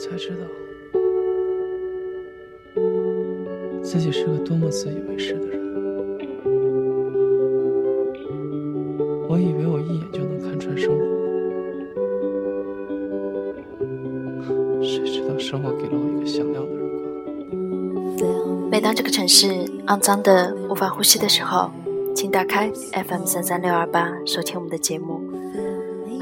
[0.00, 0.46] 才知道，
[3.82, 5.60] 自己是个多么自以为是的人。
[9.28, 11.04] 我以为我一眼就能看穿生活，
[14.82, 16.80] 谁知道生活给了我一个响亮的耳
[18.16, 18.70] 光。
[18.70, 19.48] 每当这个城市
[19.86, 21.70] 肮脏的无法呼吸的时候，
[22.14, 22.72] 请打开
[23.06, 25.20] FM 三三六二八，收听我们的节目。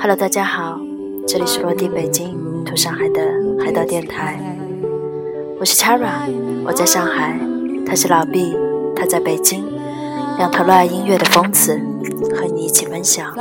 [0.01, 0.81] Hello，大家好，
[1.29, 2.37] 这里是落地北京
[2.69, 3.23] 土上海的
[3.65, 4.39] 海盗电台，
[5.59, 6.31] 我是 Chara，
[6.67, 7.35] 我在上海，
[7.87, 8.55] 他是老毕，
[8.95, 9.65] 他在北京，
[10.37, 11.81] 两头热爱音乐的疯子，
[12.37, 13.35] 和你一起分享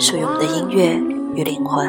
[0.00, 1.00] 属于我们的音乐
[1.36, 1.88] 与灵魂。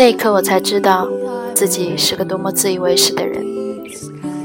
[0.00, 1.06] 那一刻，我才知道
[1.52, 3.44] 自己是个多么自以为是的人。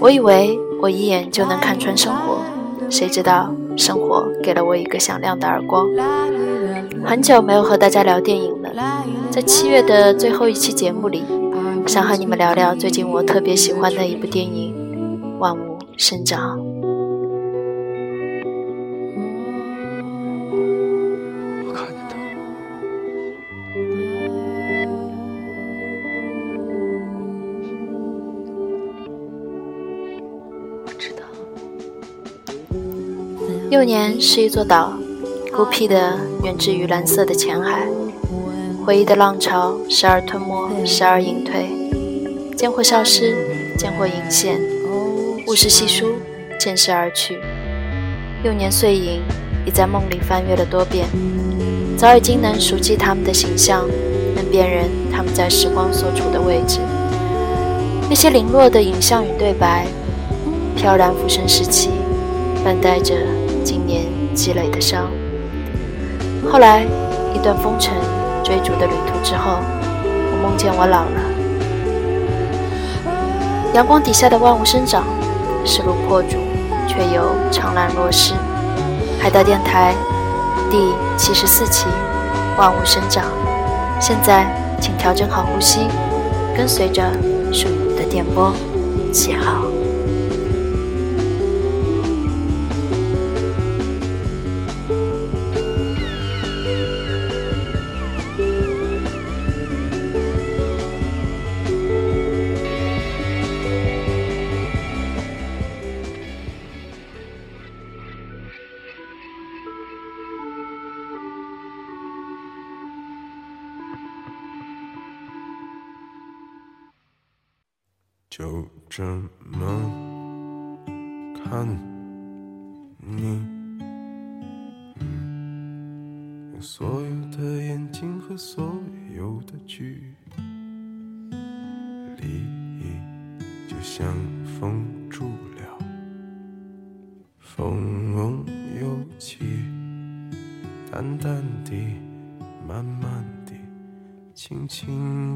[0.02, 2.42] 我以为我一眼就能看穿生活，
[2.90, 5.88] 谁知道生活给了我一个响亮的耳光。
[7.06, 8.70] 很久没有和大家聊电影了，
[9.32, 11.24] 在七月的最后一期节目里，
[11.88, 14.76] 想和你们聊聊最近我特别喜欢的一部电影
[15.40, 16.60] 《万物生长》。
[33.72, 34.94] 幼年是一座岛，
[35.52, 37.88] 孤僻的远至于蓝色的浅海，
[38.86, 41.68] 回忆的浪潮时而吞没，时而隐退，
[42.56, 43.36] 间或消失，
[43.76, 44.62] 间或隐现，
[45.48, 46.14] 物是稀疏，
[46.60, 47.40] 渐逝而去。
[48.44, 49.22] 幼年碎影
[49.66, 51.08] 已在梦里翻阅了多遍，
[51.98, 53.88] 早已经能熟记他们的形象，
[54.36, 56.80] 能辨认他们在时光所处的位置。
[58.08, 59.88] 那些零落的影像与对白，
[60.76, 61.90] 飘然浮生时期，
[62.64, 63.16] 伴带着
[63.66, 64.06] 今年
[64.36, 65.08] 积累的伤。
[66.52, 66.86] 后来，
[67.34, 67.96] 一段风尘
[68.44, 69.58] 追逐的旅途之后，
[70.06, 71.20] 我梦见我老了。
[73.74, 75.04] 阳光底下的万物生长，
[75.66, 76.38] 势如破竹，
[76.88, 78.36] 却又怅然若失。
[79.20, 79.96] 海盗电台
[80.70, 81.88] 第七十四期，
[82.60, 83.26] 万物生长。
[84.00, 84.46] 现在，
[84.80, 85.88] 请调整好呼吸，
[86.56, 87.12] 跟随着
[87.52, 88.54] 属于你的电波，
[89.12, 89.64] 起好。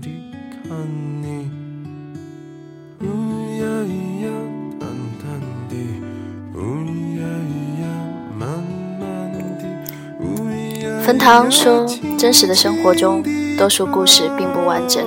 [0.01, 0.09] 地
[0.67, 0.77] 看
[1.21, 1.49] 你。
[3.01, 3.05] 呜
[3.59, 3.65] 呀
[4.23, 4.27] 呀，
[4.79, 4.89] 淡
[5.21, 5.75] 淡地，
[6.53, 6.57] 呜
[7.17, 7.21] 呀
[7.81, 7.83] 呀，
[8.37, 8.47] 慢
[8.99, 9.63] 慢地，
[10.19, 10.23] 呜
[10.81, 11.01] 呀。
[11.01, 11.85] 冯唐说
[12.17, 13.23] ：“真实的生活中，
[13.57, 15.03] 多数故事并不完整，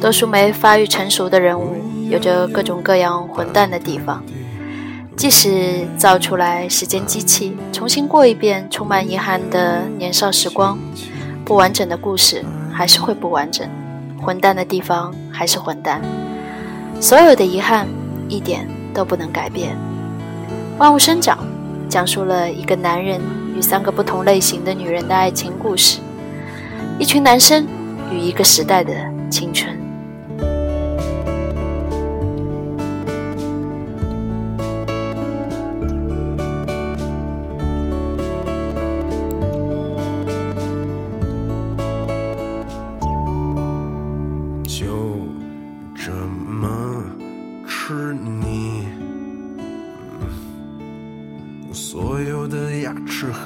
[0.00, 1.76] 多数没发育成熟的人物，
[2.10, 4.22] 有着各种各样混蛋的地方。
[5.16, 10.78] 即使造出来时间机器，重新过一遍充满遗憾的年少时光，
[11.42, 13.66] 不完整的故事还是会不完整，
[14.26, 16.02] 混蛋的地方还是混蛋。”
[17.00, 17.86] 所有的遗憾，
[18.28, 19.76] 一点都不能改变。
[20.78, 21.38] 万物生长，
[21.88, 23.20] 讲述了一个男人
[23.56, 26.00] 与三个不同类型的女人的爱情故事，
[26.98, 27.64] 一群男生
[28.10, 28.92] 与一个时代的
[29.30, 29.75] 青春。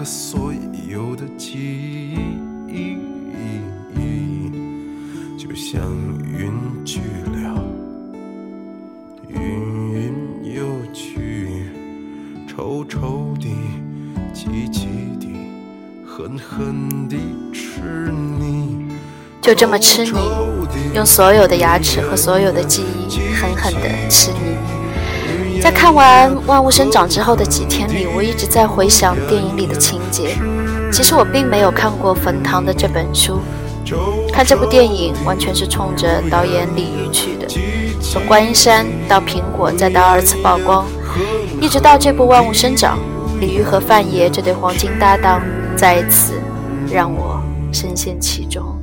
[0.01, 0.51] 和所
[0.89, 1.59] 有的记
[2.67, 2.97] 忆，
[5.37, 5.79] 就像
[6.25, 6.51] 云
[6.87, 7.01] 去
[7.35, 7.63] 了，
[9.29, 9.39] 云
[9.93, 11.67] 云又去
[12.49, 13.47] 臭臭的、
[14.33, 14.89] 急急
[15.21, 15.27] 的、
[16.07, 17.19] 狠狠的
[17.53, 18.89] 吃你，
[19.43, 20.19] 就这么吃你，
[20.95, 24.60] 用所有的牙齿和所有的记忆狠狠的吃你。
[25.63, 30.35] 在看完《万物生长》之后的几天里，我一直在回想电影里的情节。
[30.91, 33.41] 其实我并没有看过冯唐的这本书，
[34.33, 37.47] 看这部电影完全是冲着导演李玉去的。
[38.01, 40.87] 从观音山到苹果，再到二次曝光，
[41.61, 42.99] 一直到这部《万物生长》，
[43.41, 45.43] 李玉和范爷这对黄金搭档
[45.77, 46.41] 再一次
[46.91, 47.39] 让我
[47.71, 48.80] 深陷其中。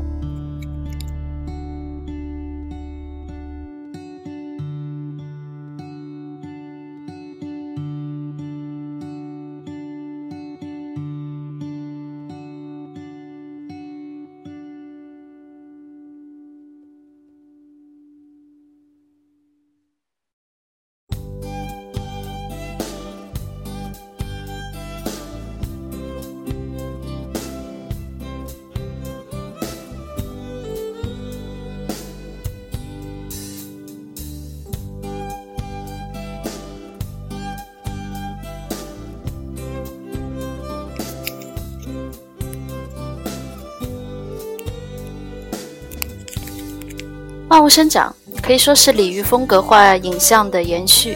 [47.77, 51.15] 生长可以说是李玉风格化影像的延续，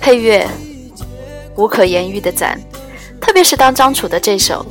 [0.00, 0.44] 配乐
[1.54, 2.60] 无可言喻的赞，
[3.20, 4.66] 特别是当张楚的这首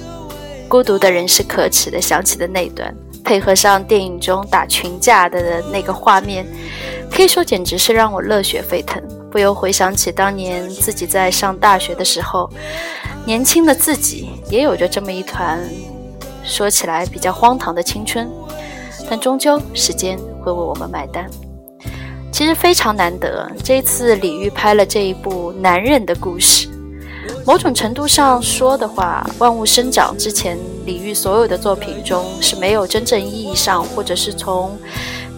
[0.68, 6.46] 《孤独的人是可耻的》响起的那段，配合上电影中打群架的那个画面，
[7.10, 9.02] 可以说简直是让我热血沸腾，
[9.32, 12.50] 不由回想起当年自己在上大学的时候，
[13.26, 15.66] 年轻的自己也有着这么一团
[16.44, 18.30] 说起来比较荒唐的青春，
[19.10, 20.18] 但终究时间。
[20.46, 21.28] 会为我们买单，
[22.32, 23.52] 其实非常难得。
[23.64, 26.68] 这一次李玉拍了这一部男人的故事，
[27.44, 30.56] 某种程度上说的话，《万物生长》之前
[30.86, 34.78] 李玉所有的作品中是没有真正意义上或者是从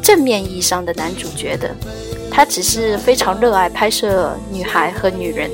[0.02, 1.74] 正面意义上的男主角的，
[2.30, 5.50] 他只是非常热爱拍摄女孩和女人，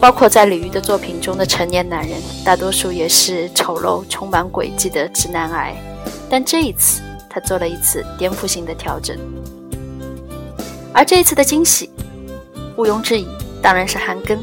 [0.00, 5.74] 包括在李玉的作品中的成年男人，大多数也是丑陋、充满诡计的直男癌，
[6.30, 7.02] 但这一次。
[7.28, 9.14] 他做了一次颠覆性的调整，
[10.90, 11.90] 而这一次的惊喜，
[12.76, 13.28] 毋庸置疑，
[13.60, 14.38] 当然是韩庚。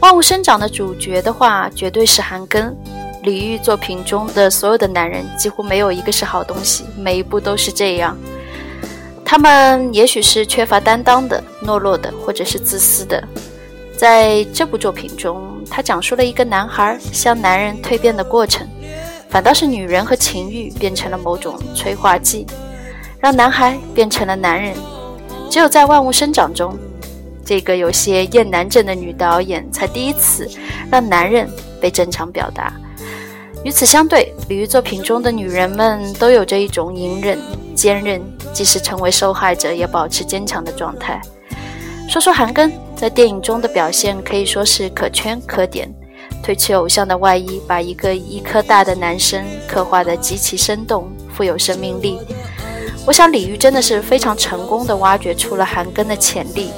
[0.00, 2.70] 万物生长的主角的话，绝对是韩庚。
[3.22, 8.14] 李玉作品中的所有的男人，几乎没有一个是好东西，每一部都是这样。
[9.24, 13.26] 他们也许是缺乏担当的、懦弱的，或者是自私的。
[13.96, 18.68] 在这部作品中，他讲述了一个男孩向男人蜕变的过程。
[19.36, 22.46] 反倒是女人和情欲变成了某种催化剂，
[23.20, 24.74] 让男孩变成了男人。
[25.50, 26.74] 只有在《万物生长》中，
[27.44, 30.50] 这个有些厌男症的女导演才第一次
[30.90, 31.46] 让男人
[31.78, 32.72] 被正常表达。
[33.62, 37.38] 与此相对，李玉作品中的女人们都有着一种隐忍、
[37.74, 38.22] 坚韧，
[38.54, 41.20] 即使成为受害者也保持坚强的状态。
[42.08, 45.94] 说说韩庚在电影中的表现，可以说是可圈可点。
[46.46, 52.20] 褪去偶像的外衣，把一个一颗大的男生刻画得极其生动，富有生命力。
[53.04, 56.70] 我想李玉真的是非常成功地挖掘出了韩庚的潜力，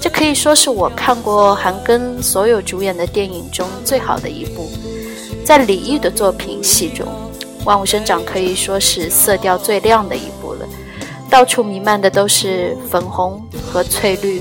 [0.00, 4.70] 这可以说是我看过韩庚所有主演的电影中最好的一部。
[5.44, 7.06] 在李玉的作品戏中，
[7.64, 10.66] 《万物生长》可以说是色调最亮的一部了，
[11.28, 14.40] 到处弥漫的都是粉红和翠绿。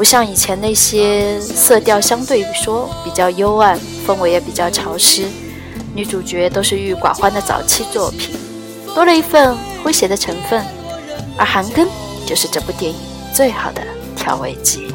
[0.00, 5.28] 不像以前那些色调相对说比较幽暗，氛围也比较潮湿，
[5.94, 8.34] 女主角都是郁郁寡欢的早期作品，
[8.94, 9.54] 多了一份
[9.84, 10.64] 诙谐的成分，
[11.36, 11.86] 而韩庚
[12.24, 12.98] 就是这部电影
[13.34, 13.82] 最好的
[14.16, 14.89] 调味剂。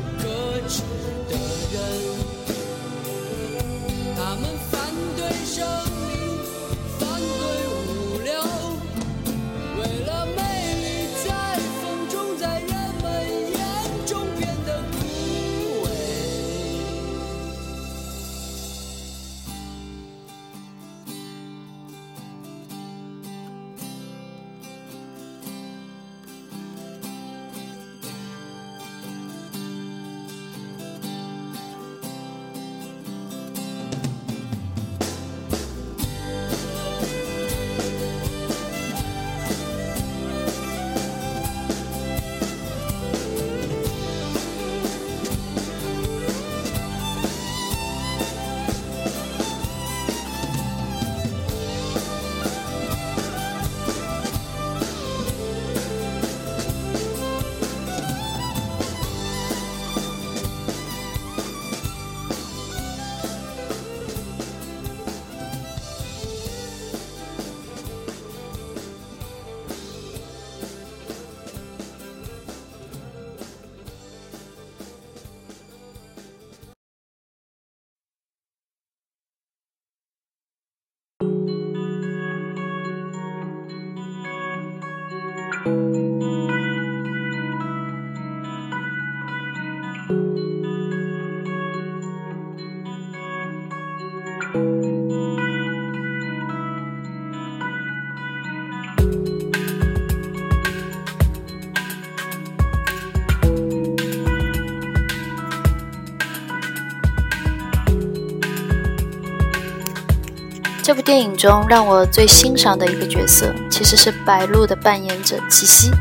[111.05, 115.91] 电影中让我最欣赏的一个角色，其实是白鹿的扮演者齐溪。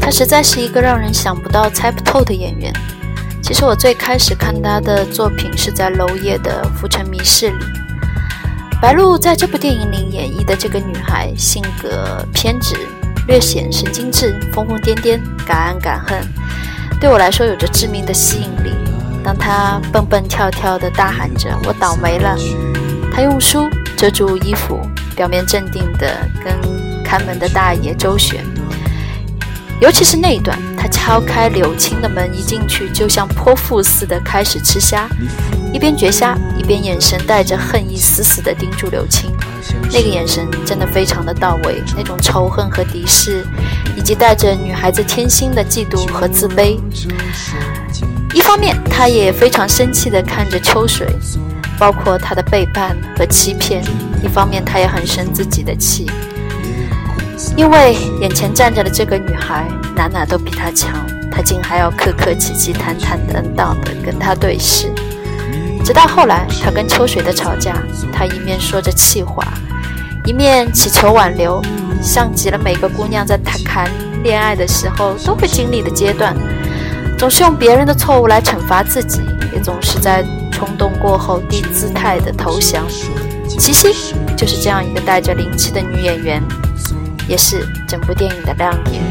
[0.00, 2.72] 他实在是一个让人想不到、猜不透的演员。
[3.40, 7.64] 其实我最开始看他的作品是在娄烨的《浮城谜事》里。
[8.82, 12.74] 白鹿在这部电影里演绎的这个女孩，性格偏执、
[13.28, 16.20] 略显神经质、疯疯癫癫、敢爱敢恨，
[17.00, 18.74] 对我来说有着致命的吸引力。
[19.22, 22.36] 当她蹦蹦跳跳地大喊着“我倒霉了”，
[23.14, 23.68] 她用书。
[23.96, 24.80] 遮住衣服，
[25.16, 26.06] 表面镇定地
[26.44, 26.54] 跟
[27.02, 28.44] 看门的大爷周旋。
[29.80, 35.06] 尤其是那一段，他敲开柳青的门，一进去就像泼妇似的开始吃虾，
[35.72, 39.30] 一边嚼虾，一边眼神带着恨意，死死地盯住柳青。
[39.92, 43.46] 那个眼神真的非常的到位，那种仇恨和敌视，
[43.96, 46.78] 以及带着女孩子天心的嫉妒和自卑。
[48.32, 51.06] 一方面，他也非常生气地看着秋水。
[51.78, 53.82] 包括他的背叛和欺骗，
[54.22, 56.10] 一方面他也很生自己的气，
[57.54, 60.94] 因为眼前站着的这个女孩哪哪都比他强，
[61.30, 64.90] 他竟还要客客气气、坦坦荡荡的跟他对视。
[65.84, 67.74] 直到后来他跟秋水的吵架，
[68.12, 69.46] 他一面说着气话，
[70.24, 71.62] 一面祈求挽留，
[72.02, 73.90] 像极了每个姑娘在谈
[74.24, 76.34] 恋爱的时候都会经历的阶段，
[77.18, 79.20] 总是用别人的错误来惩罚自己，
[79.52, 80.24] 也总是在。
[80.56, 82.82] 冲动过后，低姿态的投降。
[83.46, 86.42] 齐溪就是这样一个带着灵气的女演员，
[87.28, 89.02] 也是整部电影的亮点。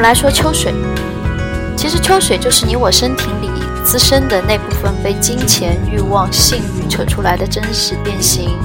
[0.00, 0.72] 我们来说秋水，
[1.76, 3.50] 其实秋水就是你我身体里
[3.84, 8.58] 滋生的那部分被金钱、欲望、性欲扯出来的真实变形，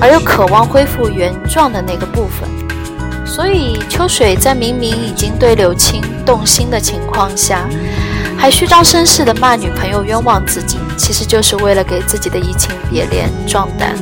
[0.00, 2.48] 而又渴望恢复原状的那个部分。
[3.26, 7.68] 所以秋水在明明已经对柳青动心的情况下，
[8.38, 13.96] 还虚张声势的骂女朋友冤枉自己，其实就是为了给自己的移情别恋壮胆。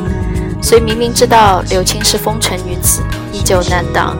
[0.61, 3.01] 所以明明知道柳青是风尘女子，
[3.33, 4.15] 依旧难当。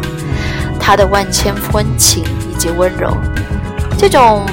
[0.81, 3.17] 他的万千温情以及温柔，
[3.99, 4.45] 这种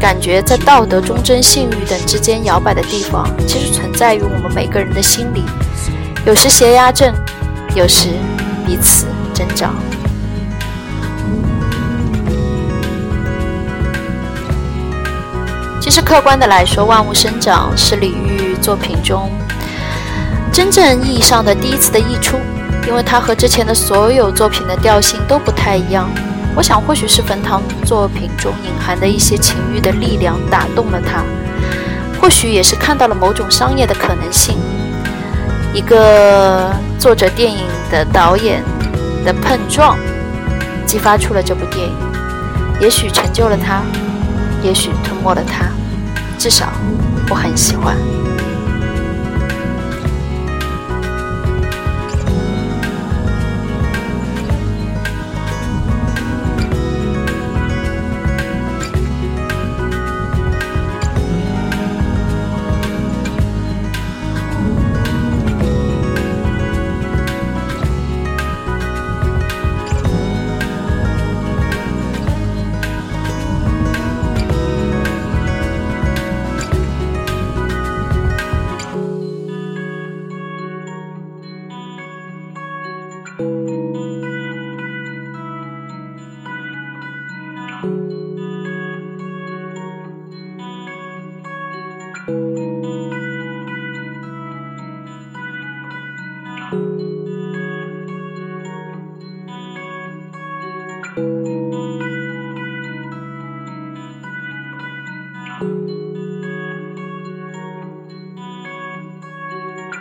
[0.00, 5.44] 感觉在道德、忠贞、性欲等之间摇摆的地方，其实存在于我们每个人的心里。
[6.24, 7.12] 有时邪压正，
[7.74, 8.08] 有时
[8.64, 9.74] 彼此增长。
[15.80, 19.28] 其实客观的来说，《万物生长》是李煜作品中
[20.52, 22.38] 真正意义上的第一次的溢出。
[22.86, 26.08] 因为他和之前的所有作品的调性都不太一样，
[26.54, 31.22] 我想或许是冯唐作品中隐含的一些情欲的力量打动了他，
[32.20, 34.56] 或许也是看到了某种商业的可能性。
[35.72, 37.60] 一个作者电影
[37.90, 38.62] 的导演
[39.24, 39.96] 的碰撞，
[40.84, 41.94] 激发出了这部电影，
[42.80, 43.80] 也许成就了他，
[44.62, 45.64] 也许吞没了他，
[46.36, 46.68] 至少
[47.30, 47.96] 我很喜欢。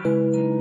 [0.04, 0.61] Música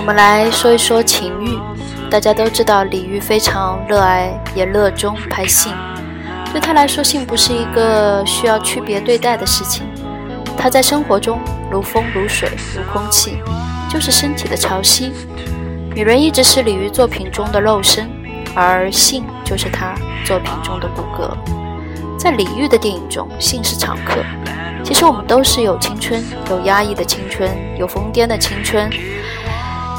[0.00, 1.58] 我们来说一说情欲。
[2.10, 5.74] 大家都知道，李煜非常热爱也热衷拍性。
[6.52, 9.86] 对他来说，性不是一个需要区别对待的事情。
[10.56, 11.38] 他在生活中
[11.70, 13.42] 如风如水如空气，
[13.90, 15.10] 就是身体的潮汐。
[15.94, 18.10] 女人一直是李煜作品中的肉身，
[18.54, 21.30] 而性就是他作品中的骨骼。
[22.18, 24.24] 在李煜的电影中，性是常客。
[24.82, 28.90] 其实我们都是有青春，有压抑的青春，有疯癫的青春。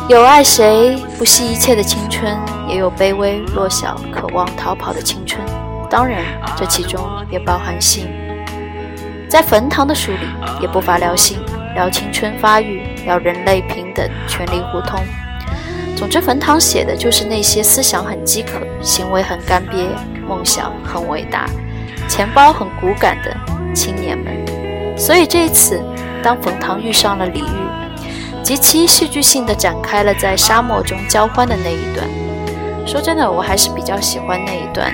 [0.09, 5.41] 有爱谁不惜一切的青春，也有卑微弱小、渴望逃跑的青春。
[5.89, 6.21] 当然，
[6.57, 8.09] 这其中也包含性。
[9.29, 10.27] 在冯唐的书里，
[10.59, 11.39] 也不乏聊性、
[11.75, 14.99] 聊青春发育、聊人类平等、权力互通。
[15.95, 19.87] 总之，冯唐写的就是那些思想很饥渴、行为很干瘪、
[20.27, 21.45] 梦想很伟大、
[22.09, 23.33] 钱包很骨感的
[23.73, 24.97] 青年们。
[24.97, 25.81] 所以这一次，
[26.21, 27.71] 当冯唐遇上了李煜。
[28.43, 32.07] 极其戏剧性的展开了在沙漠中交欢的那一段。
[32.87, 34.93] 说真的，我还是比较喜欢那一段，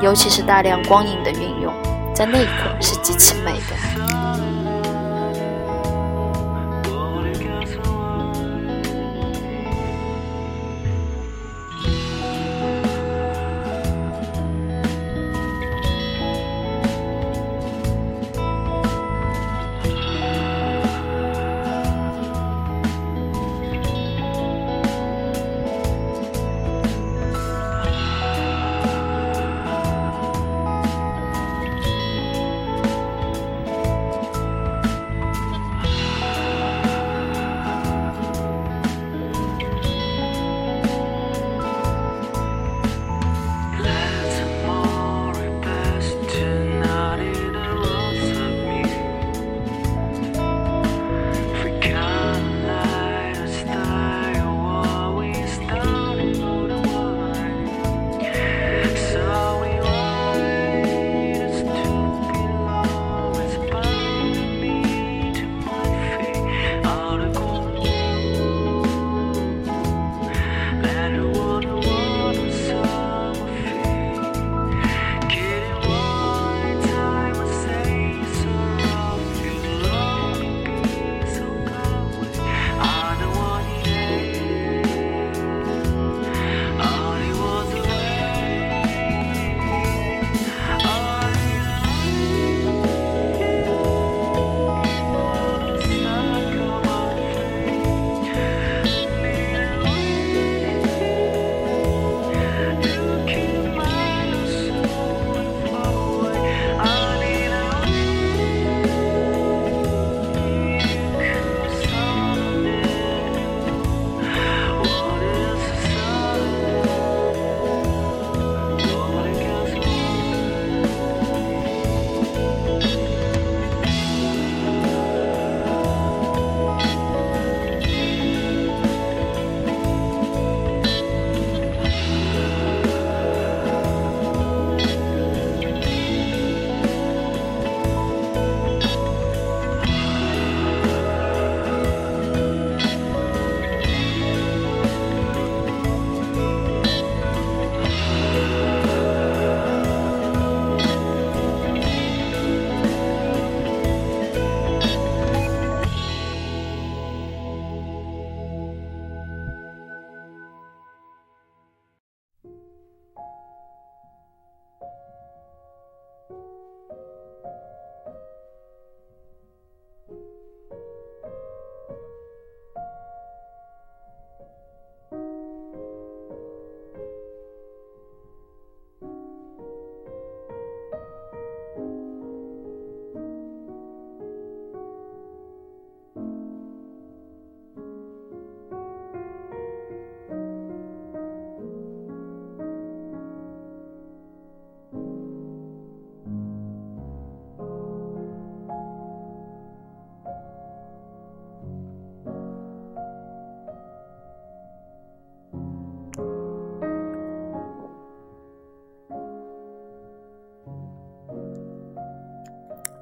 [0.00, 1.72] 尤其是大量光影的运用，
[2.14, 3.97] 在那一刻是极其美的。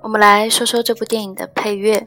[0.06, 2.06] 我们来说说这部电影的配乐。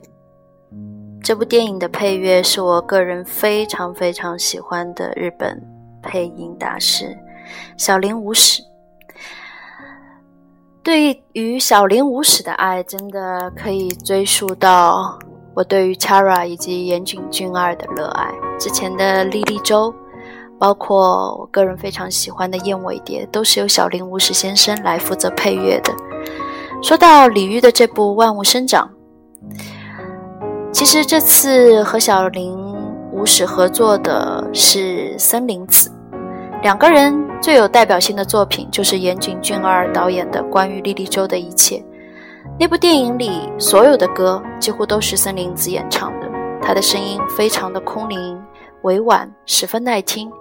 [1.21, 5.61] 这部电影的配乐是我个人非常非常喜欢的日本
[6.01, 7.13] 配音大师
[7.75, 8.63] 小林武史。
[10.81, 15.19] 对于小林武史的爱，真的可以追溯到
[15.53, 18.33] 我对于 Chara 以及岩井俊二的热爱。
[18.57, 19.93] 之前的莉莉周，
[20.57, 25.93] 包括我个人非常喜欢的《燕尾蝶》，都是由小林武史先生来负责配乐的。
[26.81, 28.89] 说到李煜的这部《万物生长》，
[30.71, 32.57] 其实这次和小林
[33.11, 35.91] 武史合作的是森林子，
[36.63, 41.75] 两个人最有代表性的作品就是岩井俊二导演的《关于莉莉周的一切》。
[42.57, 46.29] 那部电影里所有的歌几乎都是森林子演唱的，
[46.61, 48.41] 他的声音非常的空灵、
[48.83, 50.31] 委婉，十分耐听。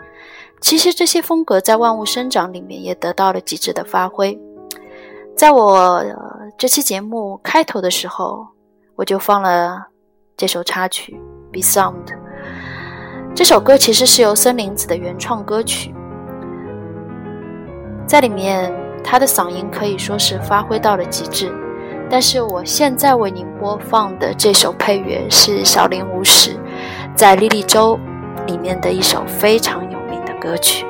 [0.60, 4.38] 其实这些风格在《万物生长》里面也得到了极致的发挥。
[5.38, 6.04] 在我
[6.58, 8.44] 这期节目开头的时候，
[8.96, 9.80] 我就放了
[10.36, 11.16] 这首插曲
[11.52, 12.04] 《Be Sound》。
[13.36, 15.94] 这首歌其实是由森林子的原创歌曲，
[18.04, 18.74] 在里面
[19.04, 21.54] 他的嗓音可以说是发挥到了极致。
[22.10, 26.58] 但是我现在为您播放的这首配乐是小林武史
[27.14, 27.96] 在《莉莉周》
[28.46, 30.84] 里面的一首非常有名的歌曲。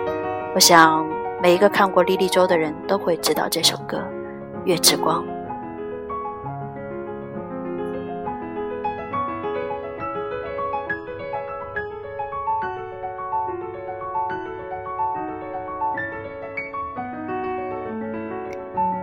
[0.55, 1.07] 我想
[1.43, 3.99] 每一个看过《莉莉周》的人都会知道这首歌
[4.65, 5.23] 《月之光》。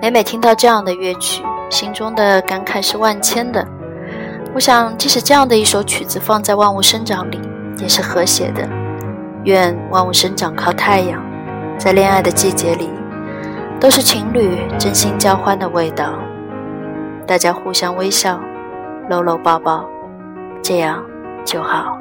[0.02, 1.44] 每每听到这样的乐曲。
[1.72, 3.68] 心中的感慨是万千的。
[4.54, 7.42] 我想，即使这样的一首曲子放在《万物生长》里，
[7.80, 8.70] 也是和谐的。
[9.46, 11.20] 愿万物生长靠太阳，
[11.80, 12.88] 在恋爱的季节里，
[13.80, 16.14] 都是情侣真心交欢的味道。
[17.28, 18.40] 大家互相微笑，
[19.10, 19.86] 搂搂抱抱，
[20.62, 21.04] 这样
[21.44, 21.95] 就好。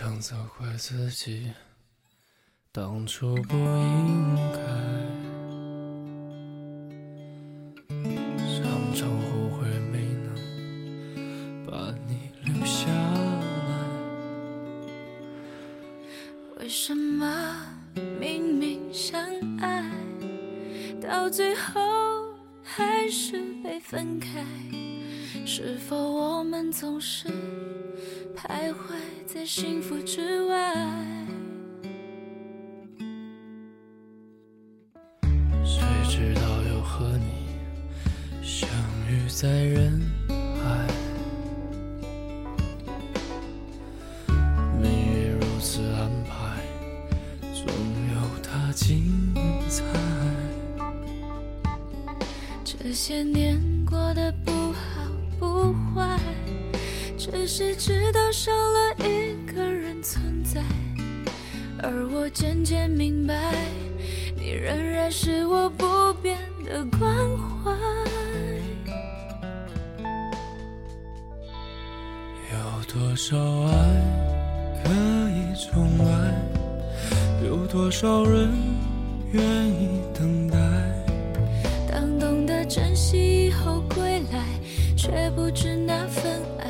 [0.00, 1.52] 常责怪自己，
[2.70, 4.87] 当初不应该。
[39.40, 40.86] 在人海？
[44.80, 46.60] 命运如此安排，
[47.54, 47.64] 总
[48.12, 49.32] 有它精
[49.68, 49.84] 彩。
[52.64, 55.06] 这些年过得不好
[55.38, 56.18] 不坏，
[57.16, 60.60] 只是知道少了一个人存在，
[61.80, 63.54] 而我渐渐明白，
[64.36, 67.14] 你仍然是我不变的关
[67.62, 67.97] 怀。
[73.08, 73.72] 多少爱
[74.84, 74.92] 可
[75.30, 76.34] 以重来？
[77.42, 78.52] 有多少人
[79.32, 80.58] 愿意等待？
[81.90, 84.44] 当懂得珍惜以后归来，
[84.94, 86.66] 却不知那份爱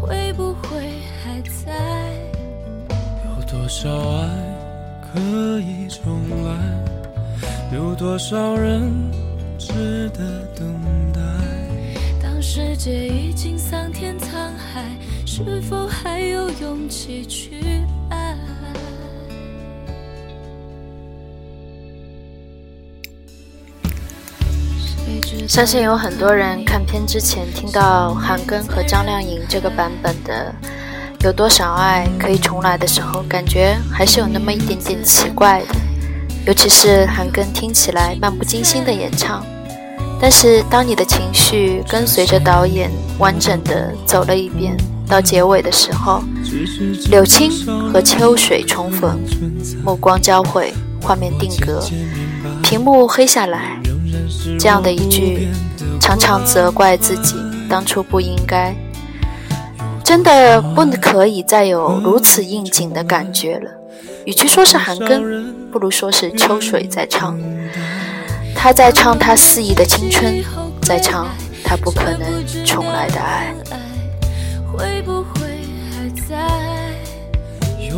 [0.00, 0.80] 会不会
[1.22, 2.10] 还在？
[3.26, 4.28] 有多少爱
[5.12, 5.20] 可
[5.60, 7.76] 以重来？
[7.76, 8.90] 有多少人
[9.58, 10.74] 值得等
[11.12, 11.20] 待？
[12.22, 14.84] 当世界已经桑田沧海，
[15.38, 17.60] 是否还有勇气去
[18.10, 18.34] 爱？
[25.46, 30.52] 相信有很多人看片之前听到韩庚和张靓颖这个版本的
[31.24, 35.68] 《有多少爱可以重来》的时候，感觉还是有那么一点点奇怪的，
[36.48, 39.46] 尤其是韩庚听起来漫不经心的演唱。
[40.20, 44.76] 但是当你的情绪跟随着导演完整的走了一遍，
[45.08, 46.22] 到结尾的时候，
[47.10, 47.50] 柳青
[47.90, 49.18] 和秋水重逢，
[49.82, 51.82] 目光交汇，画面定格，
[52.62, 53.80] 屏幕黑下来。
[54.58, 55.48] 这样的一句，
[56.00, 57.34] 常常责怪自己
[57.68, 58.74] 当初不应该，
[60.04, 63.70] 真的不可以再有如此应景的感觉了。
[64.26, 67.38] 与其说是韩庚，不如说是秋水在唱。
[68.54, 70.42] 他在唱他肆意的青春，
[70.82, 71.26] 在唱
[71.64, 73.54] 他不可能重来的爱。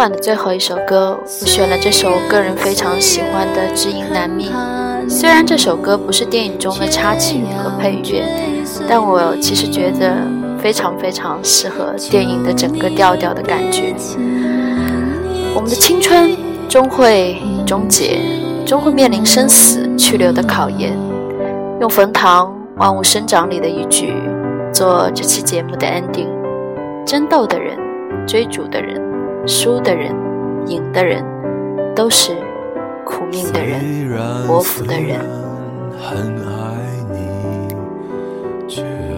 [0.00, 4.48] 晚的最后一首歌，我选了这首个人非常喜欢的《知音难觅》。
[5.10, 8.24] 虽然这首歌不是电影中的插曲和配乐，
[8.88, 10.16] 但我其实觉得
[10.58, 13.94] 非常非常适合电影的整个调调的感觉。
[15.54, 16.34] 我们的青春
[16.66, 17.36] 终会
[17.66, 18.20] 终结，
[18.64, 20.96] 终会面临生死去留的考验。
[21.78, 22.46] 用冯唐
[22.80, 24.14] 《万物生长》里的一句
[24.72, 26.28] 做这期节目的 ending：
[27.04, 27.76] 争斗的人，
[28.26, 29.09] 追逐的人。
[29.46, 30.14] 输的人，
[30.66, 31.24] 赢的人，
[31.94, 32.32] 都是
[33.04, 33.80] 苦命的人，
[34.46, 35.18] 薄福的人。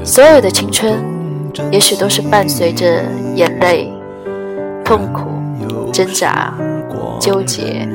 [0.05, 0.99] 所有的青春，
[1.71, 3.05] 也许都是伴随着
[3.35, 3.93] 眼泪、
[4.85, 5.29] 痛苦、
[5.93, 6.53] 挣扎、
[7.21, 7.89] 纠结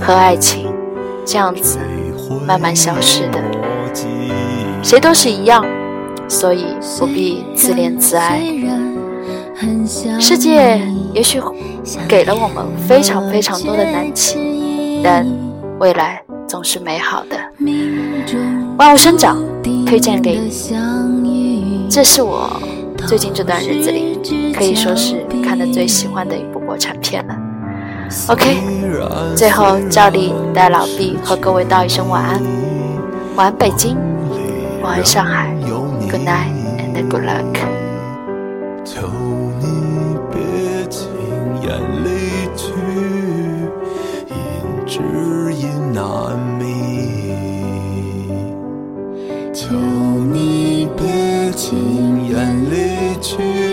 [0.00, 0.72] 和爱情
[1.24, 1.78] 这样子
[2.46, 3.40] 慢慢消失的。
[4.82, 5.64] 谁都是一样，
[6.28, 6.66] 所以
[6.98, 8.42] 不必自怜自哀。
[10.18, 10.80] 世界
[11.12, 11.40] 也许
[12.08, 15.26] 给了我们非常非常多的难题，但
[15.78, 17.36] 未来总是美好的。
[18.78, 19.42] 万物生长，
[19.86, 21.86] 推荐给你。
[21.90, 22.48] 这是我
[23.06, 24.18] 最近这段日子里
[24.54, 27.36] 可以说是看的最喜欢的一部国产片了。
[28.28, 28.56] OK，
[29.36, 32.42] 最后照例带老毕和各位道一声晚安，
[33.36, 33.96] 晚安北京，
[34.82, 35.54] 晚安上海
[36.08, 37.60] ，Good night and good luck。
[46.00, 47.10] 难觅
[49.52, 49.74] 求
[50.32, 53.69] 你别轻言离去。